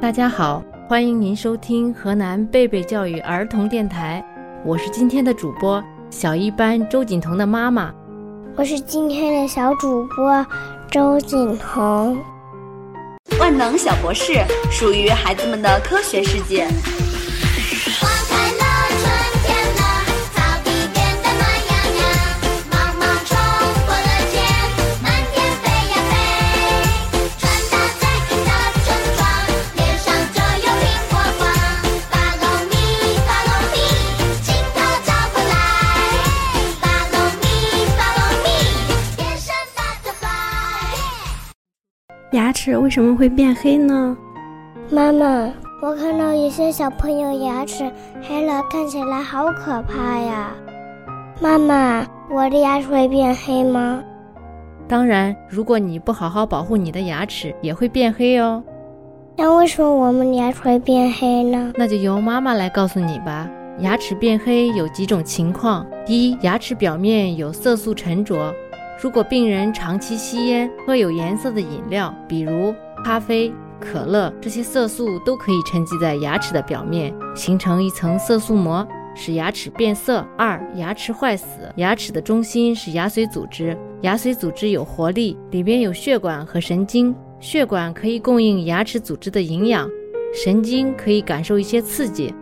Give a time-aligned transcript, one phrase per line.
[0.00, 4.22] 大家好，欢迎您收听河南贝贝教育儿童电台，
[4.64, 7.92] 我是今天的主播小一班周锦彤的妈妈。
[8.56, 10.46] 我是今天的小主播
[10.90, 12.18] 周锦彤。
[13.40, 14.34] 万能小博士
[14.70, 16.66] 属于孩子们的科学世界。
[42.34, 44.16] 牙齿为什么会变黑呢？
[44.90, 45.48] 妈妈，
[45.80, 47.88] 我看到有些小朋友牙齿
[48.22, 50.52] 黑了，看起来好可怕呀。
[51.40, 54.02] 妈妈，我的牙齿会变黑吗？
[54.88, 58.60] 当然，如果你不好好保护你的牙齿，也会变黑哦。
[59.36, 61.72] 那为什么我们的牙齿会变黑呢？
[61.76, 63.48] 那就由妈妈来告诉你吧。
[63.78, 68.52] 牙齿变黑有几种情况：一、牙齿表面有色素沉着。
[69.02, 80.24] 如果病人长期吸烟、喝有颜色的饮料，比如咖啡、可乐，这些色素都可以沉积在牙齿的表面，形成一层色素膜，使牙齿变色。
[80.38, 81.46] 二、牙齿坏死。
[81.76, 89.90] 牙齿的中心是牙髓组织，牙髓组织有活力，里边有血管和神经，血管可以供应牙齿组织的营养，
[90.32, 92.32] 神经可以感受一些刺激。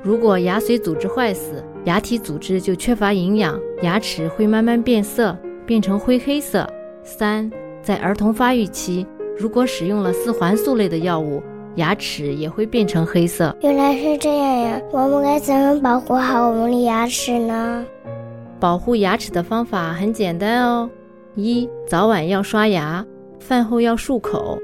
[0.00, 6.68] 如果牙髓组织坏死，牙体组织就缺乏营养，牙齿会慢慢变色，变成灰黑色。
[7.02, 7.50] 三，
[7.82, 11.42] 在儿童发育期，如果使用了四环素类的药物，
[11.76, 13.56] 牙齿也会变成黑色。
[13.62, 14.80] 原来是这样呀！
[14.92, 17.84] 我们该怎么保护好我们的牙齿呢？
[18.60, 20.88] 保护牙齿的方法很简单哦：
[21.34, 23.04] 一，早晚要刷牙，
[23.40, 24.58] 饭后要漱口，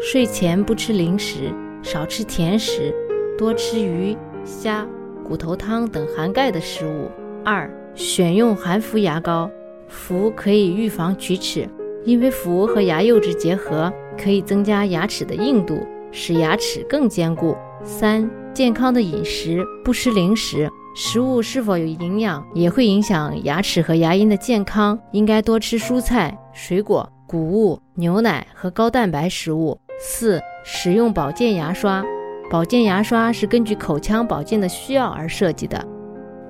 [0.00, 1.52] 睡前不吃零食，
[1.82, 2.94] 少吃甜食，
[3.38, 4.84] 多吃鱼、虾、
[5.22, 7.08] 骨头汤等含钙的食物。
[7.44, 9.48] 二，选用含氟牙膏，
[9.88, 11.68] 氟可以预防龋齿，
[12.04, 15.78] 因为氟和牙釉质结合，可以增加牙齿的硬度，
[16.10, 17.56] 使牙齿更坚固。
[17.82, 20.70] 三，健康的饮食，不吃零食。
[20.96, 24.98] 食物是否有营养，也会影响牙齿和牙龈的健康。
[25.10, 29.76] 应该多吃蔬菜、水果、谷物、牛奶和高蛋白食物。
[29.98, 32.04] 四、使用保健牙刷。
[32.50, 35.84] 保健牙刷是根据口腔保健的需要而设计的，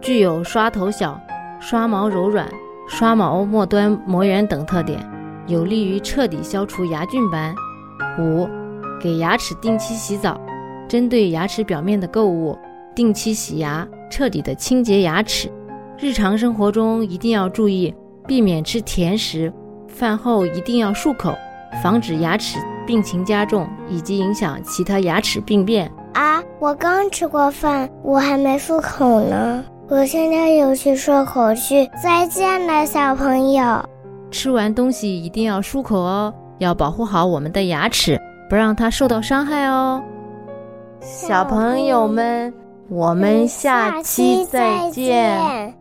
[0.01, 1.19] 具有刷头小、
[1.59, 2.47] 刷毛柔软、
[2.87, 5.01] 刷毛末端磨圆等特点，
[5.47, 7.55] 有利于彻底消除牙菌斑。
[8.19, 8.49] 五、
[9.01, 10.41] 给牙齿定期洗澡，
[10.89, 12.57] 针对牙齿表面的垢物，
[12.95, 13.87] 定期洗牙。
[14.11, 15.51] 彻底的清洁牙齿，
[15.99, 17.93] 日常生活中一定要注意，
[18.29, 19.53] 避免吃甜食，
[19.89, 21.35] 饭后一定要漱口，
[21.83, 25.91] 防止牙齿病情加重以及影响其他牙齿病变。
[26.13, 31.89] 啊，我刚吃过饭，我还没漱口呢，我现在有去漱口去。
[32.03, 33.83] 再见了，小朋友。
[34.31, 40.03] 吃完东西一定要漱口哦，要保护好我们的牙齿，不让它受到伤害哦。
[41.01, 42.53] 小朋友们。
[42.91, 45.75] 我们下期再见。